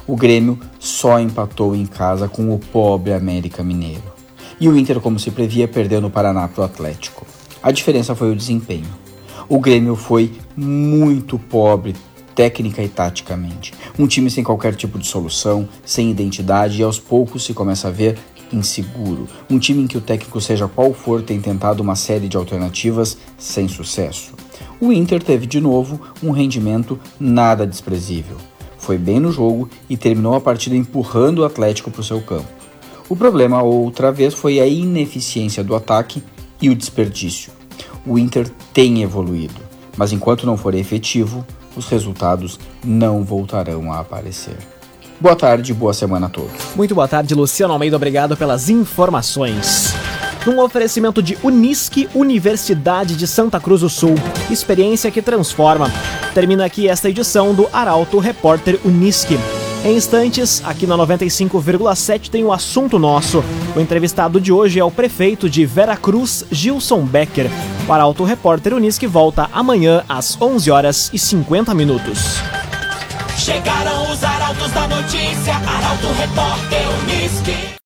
o 0.08 0.16
Grêmio 0.16 0.60
só 0.80 1.20
empatou 1.20 1.76
em 1.76 1.86
casa 1.86 2.28
com 2.28 2.54
o 2.54 2.60
pobre 2.60 3.14
América 3.14 3.64
Mineiro. 3.64 4.04
E 4.60 4.70
o 4.70 4.78
Inter, 4.78 5.00
como 5.00 5.20
se 5.20 5.32
previa, 5.32 5.68
perdeu 5.68 6.00
no 6.00 6.10
Paraná 6.10 6.48
para 6.48 6.62
o 6.62 6.66
Atlético. 6.66 7.26
A 7.62 7.72
diferença 7.72 8.16
foi 8.16 8.32
o 8.32 8.36
desempenho. 8.36 8.88
O 9.50 9.60
Grêmio 9.60 9.96
foi 9.96 10.32
muito 10.56 11.38
pobre 11.38 11.96
técnica 12.36 12.84
e 12.84 12.88
taticamente. 12.88 13.74
Um 13.98 14.08
time 14.08 14.30
sem 14.30 14.44
qualquer 14.44 14.76
tipo 14.76 15.00
de 15.00 15.08
solução, 15.08 15.68
sem 15.84 16.12
identidade 16.12 16.80
e 16.80 16.84
aos 16.84 17.00
poucos 17.00 17.44
se 17.44 17.54
começa 17.54 17.88
a 17.88 17.92
ver 17.92 18.18
inseguro. 18.54 19.28
Um 19.50 19.58
time 19.58 19.84
em 19.84 19.88
que 19.88 19.98
o 19.98 20.02
técnico, 20.02 20.40
seja 20.40 20.68
qual 20.68 20.94
for, 20.94 21.22
tem 21.24 21.42
tentado 21.42 21.82
uma 21.82 21.96
série 21.96 22.28
de 22.28 22.38
alternativas 22.38 23.18
sem 23.38 23.68
sucesso. 23.68 24.34
O 24.80 24.92
Inter 24.92 25.22
teve 25.24 25.48
de 25.48 25.60
novo 25.60 26.00
um 26.22 26.32
rendimento 26.32 27.00
nada 27.20 27.66
desprezível 27.66 28.38
foi 28.86 28.98
bem 29.00 29.20
no 29.20 29.32
jogo 29.32 29.68
e 29.90 29.98
terminou 29.98 30.36
a 30.36 30.42
partida 30.42 30.76
empurrando 30.76 31.40
o 31.40 31.46
Atlético 31.46 31.90
para 31.90 32.02
o 32.02 32.04
seu 32.04 32.22
campo. 32.22 32.48
O 33.10 33.16
problema, 33.16 33.64
outra 33.64 34.12
vez, 34.12 34.34
foi 34.34 34.60
a 34.60 34.68
ineficiência 34.68 35.64
do 35.64 35.76
ataque 35.76 36.24
e 36.62 36.70
o 36.70 36.76
desperdício. 36.76 37.52
O 38.06 38.20
Inter 38.20 38.48
tem 38.72 39.02
evoluído, 39.02 39.60
mas 39.98 40.12
enquanto 40.12 40.46
não 40.46 40.56
for 40.56 40.76
efetivo, 40.76 41.46
os 41.76 41.88
resultados 41.88 42.60
não 42.84 43.24
voltarão 43.24 43.92
a 43.92 44.00
aparecer. 44.00 44.58
Boa 45.20 45.36
tarde, 45.36 45.74
boa 45.74 45.94
semana 45.94 46.28
a 46.28 46.30
todos. 46.30 46.76
Muito 46.76 46.94
boa 46.94 47.08
tarde, 47.08 47.34
Luciano 47.34 47.74
Almeida. 47.74 47.96
Obrigado 47.96 48.38
pelas 48.38 48.70
informações 48.70 49.96
num 50.46 50.60
oferecimento 50.60 51.24
de 51.24 51.38
Unisque, 51.44 52.08
Universidade 52.14 53.16
de 53.16 53.26
Santa 53.26 53.60
Cruz 53.60 53.82
do 53.82 53.90
Sul. 53.90 54.14
Experiência 54.50 55.10
que 55.10 55.22
transforma. 55.22 55.92
Termina 56.36 56.66
aqui 56.66 56.90
esta 56.90 57.10
edição 57.10 57.54
do 57.54 57.66
Arauto 57.72 58.20
Repórter 58.20 58.78
Unisque. 58.84 59.40
Em 59.86 59.96
instantes, 59.96 60.62
aqui 60.66 60.86
na 60.86 60.98
95,7 60.98 62.30
tem 62.30 62.44
o 62.44 62.52
assunto 62.52 63.00
nosso. 63.00 63.42
O 63.74 63.80
entrevistado 63.80 64.42
de 64.42 64.52
hoje 64.52 64.78
é 64.78 64.84
o 64.84 64.92
prefeito 64.92 65.50
de 65.50 65.66
Veracruz, 65.66 66.44
Gilson 66.52 67.06
Becker. 67.06 67.50
O 67.88 67.94
Arauto 67.94 68.26
Repórter 68.26 68.74
Unisque 68.74 69.08
volta 69.08 69.50
amanhã 69.54 70.04
às 70.10 70.40
11 70.42 70.70
horas 70.70 71.10
e 71.14 71.18
50 71.18 71.74
minutos. 71.74 72.42
Chegaram 73.38 74.12
os 74.12 74.22
arautos 74.22 74.72
da 74.74 74.88
notícia, 74.90 75.56
Arauto 75.56 76.08
Repórter 76.20 76.82
Unisque. 77.02 77.66